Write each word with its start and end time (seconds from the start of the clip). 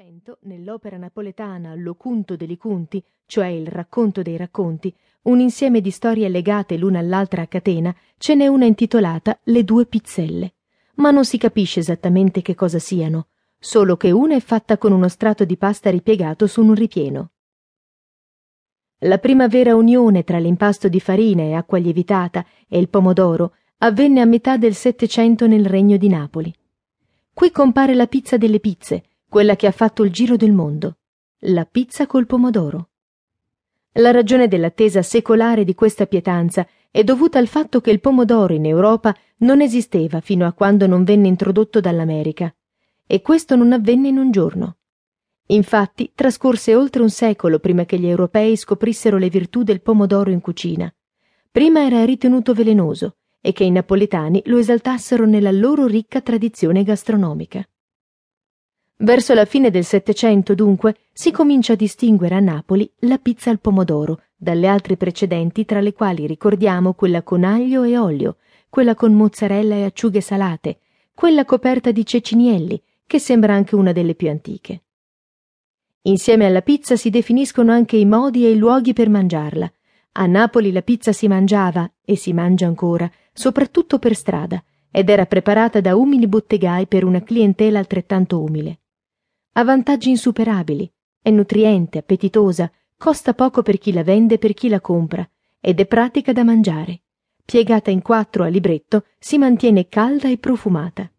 Settecento, 0.00 0.38
nell'opera 0.44 0.96
napoletana 0.96 1.74
L'Ocunto 1.74 2.34
degli 2.34 2.56
Cunti, 2.56 3.04
cioè 3.26 3.48
il 3.48 3.66
racconto 3.66 4.22
dei 4.22 4.38
racconti, 4.38 4.94
un 5.24 5.40
insieme 5.40 5.82
di 5.82 5.90
storie 5.90 6.30
legate 6.30 6.78
l'una 6.78 7.00
all'altra 7.00 7.42
a 7.42 7.46
catena, 7.46 7.94
ce 8.16 8.34
n'è 8.34 8.46
una 8.46 8.64
intitolata 8.64 9.38
Le 9.42 9.62
due 9.62 9.84
pizzelle. 9.84 10.54
Ma 10.94 11.10
non 11.10 11.26
si 11.26 11.36
capisce 11.36 11.80
esattamente 11.80 12.40
che 12.40 12.54
cosa 12.54 12.78
siano, 12.78 13.26
solo 13.58 13.98
che 13.98 14.10
una 14.10 14.36
è 14.36 14.40
fatta 14.40 14.78
con 14.78 14.92
uno 14.92 15.08
strato 15.08 15.44
di 15.44 15.58
pasta 15.58 15.90
ripiegato 15.90 16.46
su 16.46 16.62
un 16.62 16.72
ripieno. 16.72 17.32
La 19.00 19.18
prima 19.18 19.48
vera 19.48 19.76
unione 19.76 20.24
tra 20.24 20.38
l'impasto 20.38 20.88
di 20.88 21.00
farina 21.00 21.42
e 21.42 21.52
acqua 21.52 21.76
lievitata 21.76 22.46
e 22.66 22.78
il 22.78 22.88
pomodoro 22.88 23.54
avvenne 23.78 24.22
a 24.22 24.26
metà 24.26 24.56
del 24.56 24.74
Settecento 24.74 25.46
nel 25.46 25.66
regno 25.66 25.98
di 25.98 26.08
Napoli. 26.08 26.54
Qui 27.34 27.50
compare 27.50 27.94
la 27.94 28.06
pizza 28.06 28.38
delle 28.38 28.60
pizze, 28.60 29.04
quella 29.30 29.54
che 29.54 29.68
ha 29.68 29.70
fatto 29.70 30.02
il 30.02 30.10
giro 30.10 30.36
del 30.36 30.50
mondo, 30.50 30.96
la 31.44 31.64
pizza 31.64 32.06
col 32.08 32.26
pomodoro. 32.26 32.88
La 33.92 34.10
ragione 34.10 34.48
dell'attesa 34.48 35.02
secolare 35.02 35.62
di 35.62 35.72
questa 35.72 36.06
pietanza 36.06 36.66
è 36.90 37.04
dovuta 37.04 37.38
al 37.38 37.46
fatto 37.46 37.80
che 37.80 37.92
il 37.92 38.00
pomodoro 38.00 38.52
in 38.54 38.66
Europa 38.66 39.16
non 39.38 39.60
esisteva 39.60 40.20
fino 40.20 40.46
a 40.46 40.52
quando 40.52 40.88
non 40.88 41.04
venne 41.04 41.28
introdotto 41.28 41.78
dall'America, 41.78 42.52
e 43.06 43.22
questo 43.22 43.54
non 43.54 43.72
avvenne 43.72 44.08
in 44.08 44.18
un 44.18 44.32
giorno. 44.32 44.78
Infatti 45.46 46.10
trascorse 46.12 46.74
oltre 46.74 47.00
un 47.00 47.10
secolo 47.10 47.60
prima 47.60 47.84
che 47.84 48.00
gli 48.00 48.08
europei 48.08 48.56
scoprissero 48.56 49.16
le 49.16 49.28
virtù 49.28 49.62
del 49.62 49.80
pomodoro 49.80 50.30
in 50.30 50.40
cucina. 50.40 50.92
Prima 51.52 51.84
era 51.84 52.04
ritenuto 52.04 52.52
velenoso 52.52 53.18
e 53.40 53.52
che 53.52 53.62
i 53.62 53.70
napoletani 53.70 54.42
lo 54.46 54.58
esaltassero 54.58 55.24
nella 55.24 55.52
loro 55.52 55.86
ricca 55.86 56.20
tradizione 56.20 56.82
gastronomica. 56.82 57.64
Verso 59.02 59.32
la 59.32 59.46
fine 59.46 59.70
del 59.70 59.84
Settecento, 59.84 60.54
dunque, 60.54 60.96
si 61.10 61.30
comincia 61.30 61.72
a 61.72 61.76
distinguere 61.76 62.34
a 62.34 62.40
Napoli 62.40 62.90
la 63.00 63.16
pizza 63.16 63.48
al 63.48 63.58
pomodoro 63.58 64.24
dalle 64.36 64.66
altre 64.66 64.98
precedenti, 64.98 65.64
tra 65.64 65.80
le 65.80 65.94
quali 65.94 66.26
ricordiamo 66.26 66.92
quella 66.92 67.22
con 67.22 67.42
aglio 67.42 67.82
e 67.82 67.96
olio, 67.96 68.36
quella 68.68 68.94
con 68.94 69.14
mozzarella 69.14 69.74
e 69.74 69.84
acciughe 69.84 70.20
salate, 70.20 70.80
quella 71.14 71.46
coperta 71.46 71.92
di 71.92 72.04
cecinielli, 72.04 72.82
che 73.06 73.18
sembra 73.18 73.54
anche 73.54 73.74
una 73.74 73.92
delle 73.92 74.14
più 74.14 74.28
antiche. 74.28 74.82
Insieme 76.02 76.44
alla 76.44 76.60
pizza 76.60 76.94
si 76.96 77.08
definiscono 77.08 77.72
anche 77.72 77.96
i 77.96 78.04
modi 78.04 78.44
e 78.44 78.50
i 78.50 78.58
luoghi 78.58 78.92
per 78.92 79.08
mangiarla. 79.08 79.72
A 80.12 80.26
Napoli 80.26 80.72
la 80.72 80.82
pizza 80.82 81.12
si 81.12 81.26
mangiava, 81.26 81.90
e 82.04 82.16
si 82.16 82.34
mangia 82.34 82.66
ancora, 82.66 83.10
soprattutto 83.32 83.98
per 83.98 84.14
strada, 84.14 84.62
ed 84.90 85.08
era 85.08 85.24
preparata 85.24 85.80
da 85.80 85.96
umili 85.96 86.26
bottegai 86.26 86.86
per 86.86 87.04
una 87.04 87.22
clientela 87.22 87.78
altrettanto 87.78 88.42
umile. 88.42 88.80
Ha 89.52 89.64
vantaggi 89.64 90.10
insuperabili, 90.10 90.90
è 91.20 91.30
nutriente, 91.30 91.98
appetitosa, 91.98 92.70
costa 92.96 93.34
poco 93.34 93.62
per 93.62 93.78
chi 93.78 93.92
la 93.92 94.04
vende 94.04 94.34
e 94.34 94.38
per 94.38 94.54
chi 94.54 94.68
la 94.68 94.80
compra, 94.80 95.28
ed 95.60 95.80
è 95.80 95.86
pratica 95.86 96.32
da 96.32 96.44
mangiare. 96.44 97.00
Piegata 97.44 97.90
in 97.90 98.00
quattro 98.00 98.44
a 98.44 98.46
libretto, 98.46 99.06
si 99.18 99.38
mantiene 99.38 99.88
calda 99.88 100.28
e 100.28 100.38
profumata. 100.38 101.10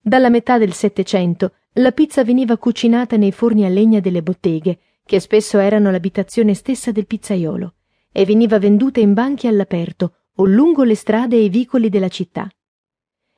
Dalla 0.00 0.30
metà 0.30 0.56
del 0.56 0.72
Settecento 0.72 1.54
la 1.72 1.90
pizza 1.90 2.22
veniva 2.22 2.56
cucinata 2.56 3.16
nei 3.16 3.32
forni 3.32 3.64
a 3.64 3.68
legna 3.68 3.98
delle 3.98 4.22
botteghe, 4.22 4.78
che 5.04 5.18
spesso 5.18 5.58
erano 5.58 5.90
l'abitazione 5.90 6.54
stessa 6.54 6.92
del 6.92 7.06
pizzaiolo, 7.06 7.74
e 8.12 8.24
veniva 8.24 8.58
venduta 8.58 9.00
in 9.00 9.14
banchi 9.14 9.48
all'aperto 9.48 10.14
o 10.36 10.44
lungo 10.44 10.84
le 10.84 10.94
strade 10.94 11.36
e 11.36 11.44
i 11.44 11.48
vicoli 11.48 11.88
della 11.88 12.08
città. 12.08 12.48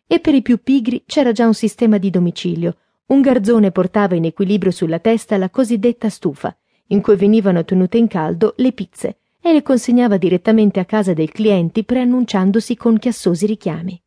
E 0.07 0.21
per 0.21 0.35
i 0.35 0.43
più 0.43 0.63
pigri 0.63 1.05
c'era 1.07 1.33
già 1.33 1.47
un 1.47 1.55
sistema 1.55 1.99
di 1.99 2.11
domicilio, 2.11 2.77
un 3.09 3.21
garzone 3.21 3.71
portava 3.71 4.15
in 4.15 4.25
equilibrio 4.25 4.71
sulla 4.71 4.99
testa 4.99 5.37
la 5.37 5.51
cosiddetta 5.51 6.09
stufa, 6.09 6.57
in 6.89 7.01
cui 7.01 7.17
venivano 7.17 7.65
tenute 7.65 7.99
in 7.99 8.07
caldo 8.07 8.55
le 8.57 8.73
pizze, 8.73 9.19
e 9.41 9.53
le 9.53 9.63
consegnava 9.63 10.17
direttamente 10.17 10.81
a 10.81 10.85
casa 10.85 11.15
dei 11.15 11.29
clienti 11.29 11.85
preannunciandosi 11.85 12.77
con 12.77 12.99
chiassosi 12.99 13.47
richiami. 13.47 14.03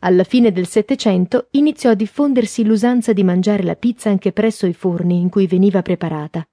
Alla 0.00 0.24
fine 0.24 0.52
del 0.52 0.66
Settecento 0.66 1.48
iniziò 1.52 1.90
a 1.90 1.94
diffondersi 1.94 2.64
l'usanza 2.64 3.12
di 3.12 3.24
mangiare 3.24 3.62
la 3.62 3.74
pizza 3.74 4.10
anche 4.10 4.32
presso 4.32 4.66
i 4.66 4.74
forni 4.74 5.18
in 5.18 5.28
cui 5.28 5.46
veniva 5.46 5.82
preparata. 5.82 6.46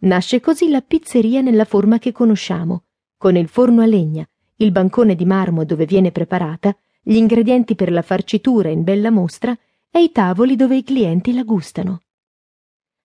Nasce 0.00 0.40
così 0.40 0.68
la 0.68 0.82
pizzeria 0.82 1.40
nella 1.40 1.64
forma 1.64 1.98
che 1.98 2.12
conosciamo, 2.12 2.84
con 3.16 3.36
il 3.36 3.48
forno 3.48 3.80
a 3.82 3.86
legna, 3.86 4.28
il 4.56 4.72
bancone 4.72 5.14
di 5.14 5.24
marmo 5.24 5.64
dove 5.64 5.86
viene 5.86 6.10
preparata, 6.10 6.76
gli 7.00 7.14
ingredienti 7.14 7.74
per 7.74 7.90
la 7.90 8.02
farcitura 8.02 8.68
in 8.68 8.82
bella 8.82 9.10
mostra 9.10 9.56
e 9.94 10.02
i 10.02 10.10
tavoli 10.10 10.56
dove 10.56 10.76
i 10.76 10.82
clienti 10.82 11.34
la 11.34 11.42
gustano. 11.42 12.00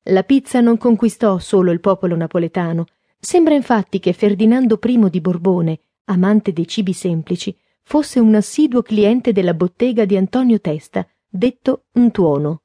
La 0.03 0.23
pizza 0.23 0.61
non 0.61 0.77
conquistò 0.77 1.37
solo 1.37 1.71
il 1.71 1.81
popolo 1.81 2.15
napoletano, 2.15 2.85
sembra 3.19 3.53
infatti 3.53 3.99
che 3.99 4.13
Ferdinando 4.13 4.79
I 4.81 5.09
di 5.09 5.19
Borbone, 5.19 5.79
amante 6.05 6.53
dei 6.53 6.65
cibi 6.65 6.93
semplici, 6.93 7.55
fosse 7.83 8.21
un 8.21 8.33
assiduo 8.35 8.81
cliente 8.81 9.33
della 9.33 9.53
bottega 9.53 10.05
di 10.05 10.15
Antonio 10.15 10.61
Testa, 10.61 11.05
detto 11.27 11.87
un 11.93 12.09
tuono. 12.11 12.61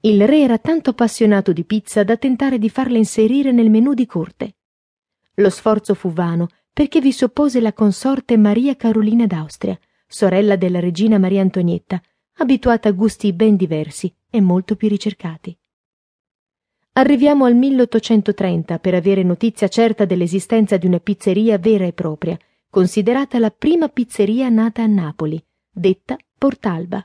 Il 0.00 0.26
re 0.26 0.42
era 0.42 0.58
tanto 0.58 0.90
appassionato 0.90 1.52
di 1.52 1.64
pizza 1.64 2.04
da 2.04 2.18
tentare 2.18 2.58
di 2.58 2.68
farla 2.68 2.98
inserire 2.98 3.50
nel 3.50 3.70
menù 3.70 3.94
di 3.94 4.04
corte. 4.04 4.56
Lo 5.36 5.48
sforzo 5.48 5.94
fu 5.94 6.12
vano 6.12 6.48
perché 6.70 7.00
vi 7.00 7.12
soppose 7.12 7.60
la 7.60 7.72
consorte 7.72 8.36
Maria 8.36 8.76
Carolina 8.76 9.26
d'Austria, 9.26 9.76
sorella 10.06 10.56
della 10.56 10.80
regina 10.80 11.18
Maria 11.18 11.40
Antonietta, 11.40 12.00
abituata 12.38 12.88
a 12.88 12.92
gusti 12.92 13.32
ben 13.32 13.56
diversi 13.56 14.12
e 14.30 14.40
molto 14.40 14.76
più 14.76 14.88
ricercati. 14.88 15.56
Arriviamo 16.92 17.44
al 17.44 17.54
1830 17.54 18.78
per 18.78 18.94
avere 18.94 19.22
notizia 19.22 19.68
certa 19.68 20.04
dell'esistenza 20.04 20.76
di 20.76 20.86
una 20.86 20.98
pizzeria 20.98 21.58
vera 21.58 21.84
e 21.84 21.92
propria, 21.92 22.36
considerata 22.68 23.38
la 23.38 23.50
prima 23.50 23.88
pizzeria 23.88 24.48
nata 24.48 24.82
a 24.82 24.86
Napoli, 24.86 25.42
detta 25.70 26.16
Portalba. 26.36 27.02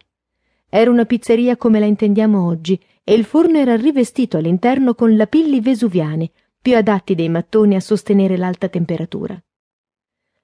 Era 0.70 0.90
una 0.90 1.06
pizzeria 1.06 1.58
come 1.58 1.80
la 1.80 1.86
intendiamo 1.86 2.46
oggi 2.46 2.80
e 3.04 3.14
il 3.14 3.26
forno 3.26 3.58
era 3.58 3.76
rivestito 3.76 4.38
all'interno 4.38 4.96
con 4.96 5.16
lapilli 5.16 5.62
vesuviani, 5.62 6.32
più 6.60 6.76
adatti 6.76 7.14
dei 7.14 7.30
mattoni 7.30 7.76
a 7.76 7.80
sostenere 7.80 8.38
l'alta 8.38 8.70
temperatura. 8.70 9.40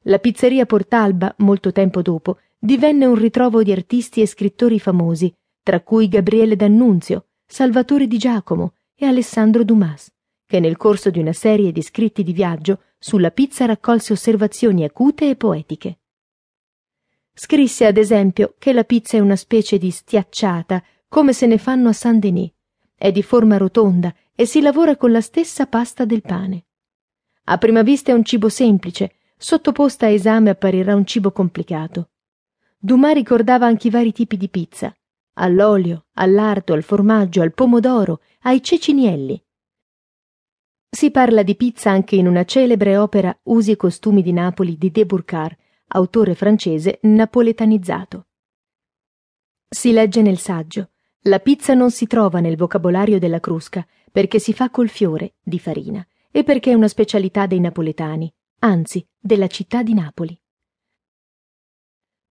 La 0.03 0.19
pizzeria 0.19 0.66
Portalba, 0.66 1.33
molto 1.39 1.71
tempo 1.71 2.01
dopo, 2.01 2.38
divenne 2.59 3.06
un 3.06 3.16
ritrovo 3.16 3.64
di 3.64 3.72
artisti 3.72 4.22
e 4.22 4.28
scrittori 4.28 4.80
famosi, 4.80 5.34
tra 5.64 5.80
cui 5.80 6.09
Gabriele 6.09 6.58
D'Annunzio, 6.58 7.28
Salvatore 7.46 8.06
di 8.06 8.18
Giacomo 8.18 8.74
e 8.94 9.06
Alessandro 9.06 9.64
Dumas, 9.64 10.12
che 10.46 10.59
nel 10.59 10.75
corso 10.75 11.09
di 11.09 11.19
una 11.19 11.31
serie 11.31 11.72
di 11.72 11.81
scritti 11.81 12.22
di 12.22 12.34
viaggio 12.34 12.81
sulla 13.00 13.31
pizza 13.31 13.66
raccolse 13.66 14.12
osservazioni 14.12 14.84
acute 14.84 15.30
e 15.30 15.36
poetiche. 15.38 16.00
Scrisse 17.34 17.86
ad 17.86 17.96
esempio 17.96 18.56
che 18.59 18.74
la 18.74 18.84
pizza 18.84 19.16
è 19.16 19.22
una 19.22 19.38
specie 19.38 19.78
di 19.78 19.90
stiacciata, 19.90 20.84
come 21.08 21.31
se 21.31 21.48
ne 21.48 21.58
fanno 21.58 21.88
a 21.88 21.94
Saint-Denis. 21.94 22.52
È 22.94 23.14
di 23.14 23.24
forma 23.24 23.56
rotonda 23.56 24.14
e 24.36 24.46
si 24.46 24.59
lavora 24.59 24.98
con 24.98 25.14
la 25.14 25.22
stessa 25.22 25.66
pasta 25.66 26.03
del 26.03 26.22
pane. 26.22 26.66
A 27.46 27.58
prima 27.58 27.81
vista 27.81 28.12
è 28.12 28.14
un 28.14 28.25
cibo 28.25 28.50
semplice, 28.50 29.14
sottoposta 29.38 30.08
a 30.08 30.09
esame 30.09 30.50
apparirà 30.50 30.94
un 30.96 31.06
cibo 31.06 31.31
complicato. 31.31 32.09
Dumas 32.81 33.13
ricordava 33.13 33.66
anche 33.66 33.88
i 33.88 33.90
vari 33.90 34.13
tipi 34.13 34.38
di 34.38 34.47
pizza, 34.47 34.95
all'olio, 35.34 36.06
all'arto, 36.13 36.72
al 36.72 36.81
formaggio, 36.81 37.41
al 37.41 37.53
pomodoro, 37.53 38.22
ai 38.44 38.63
cecinielli. 38.63 39.44
Si 40.89 41.12
parla 41.12 41.44
di 41.44 41.57
pizza 41.57 41.91
anche 41.91 42.16
in 42.16 42.25
una 42.25 42.45
celebre 42.45 42.95
opera 42.95 43.38
Usi 43.44 43.72
e 43.72 43.75
costumi 43.75 44.22
di 44.22 44.31
Napoli 44.31 44.78
di 44.78 44.91
De 44.91 45.06
Burcar, 45.06 45.56
autore 45.88 46.35
francese 46.35 47.00
napoletanizzato. 47.01 48.28
Si 49.68 49.91
legge 49.91 50.22
nel 50.22 50.38
saggio 50.38 50.91
La 51.23 51.39
pizza 51.39 51.73
non 51.73 51.91
si 51.91 52.07
trova 52.07 52.39
nel 52.39 52.56
vocabolario 52.56 53.19
della 53.19 53.41
Crusca 53.41 53.86
perché 54.09 54.39
si 54.39 54.54
fa 54.54 54.69
col 54.69 54.88
fiore 54.88 55.36
di 55.44 55.59
farina 55.59 56.06
e 56.31 56.45
perché 56.45 56.71
è 56.71 56.75
una 56.75 56.88
specialità 56.88 57.45
dei 57.45 57.59
napoletani, 57.59 58.33
anzi 58.59 59.06
della 59.19 59.48
città 59.48 59.83
di 59.83 59.94
Napoli. 59.94 60.39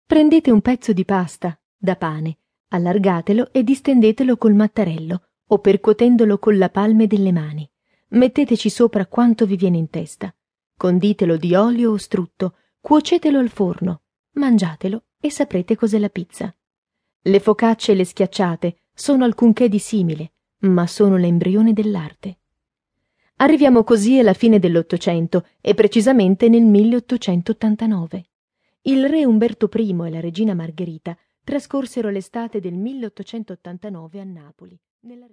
Prendete 0.09 0.51
un 0.51 0.63
pezzo 0.63 0.95
di 0.95 1.05
pasta, 1.05 1.61
da 1.77 1.95
pane, 1.95 2.39
allargatelo 2.69 3.53
e 3.53 3.63
distendetelo 3.63 4.39
col 4.39 4.55
mattarello 4.55 5.23
o 5.49 5.59
percuotendolo 5.59 6.39
con 6.39 6.57
la 6.57 6.71
palme 6.71 7.07
delle 7.07 7.31
mani. 7.31 7.71
Metteteci 8.13 8.71
sopra 8.71 9.05
quanto 9.05 9.45
vi 9.45 9.57
viene 9.57 9.77
in 9.77 9.91
testa. 9.91 10.35
Conditelo 10.79 11.37
di 11.37 11.55
olio 11.55 11.91
o 11.91 11.99
strutto, 11.99 12.55
cuocetelo 12.81 13.39
al 13.39 13.51
forno, 13.51 14.05
mangiatelo 14.37 15.09
e 15.21 15.31
saprete 15.31 15.77
cos'è 15.77 15.99
la 15.99 16.09
pizza. 16.09 16.57
Le 17.21 17.41
focacce 17.41 17.93
e 17.93 17.95
le 17.95 18.07
schiacciate 18.07 18.77
sono 18.95 19.25
alcunché 19.25 19.69
di 19.69 19.79
simile, 19.79 20.33
ma 20.61 20.87
sono 20.87 21.19
l'embrione 21.19 21.75
dell'arte. 21.75 22.39
Arriviamo 23.37 23.85
così 23.85 24.19
alla 24.19 24.33
fine 24.33 24.59
dell'Ottocento 24.59 25.47
e 25.61 25.75
precisamente 25.75 26.49
nel 26.49 26.65
1889 26.65 28.29
il 28.83 29.09
re 29.09 29.25
Umberto 29.25 29.69
I 29.75 29.91
e 29.91 30.11
la 30.11 30.21
regina 30.21 30.55
Margherita 30.55 31.17
trascorsero 31.43 32.11
l'estate 32.11 32.61
del 32.61 32.75
1889 32.75 34.21
a 34.21 34.25
Napoli. 34.25 34.79
Nella... 35.01 35.27